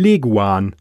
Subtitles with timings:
[0.00, 0.74] Leguan.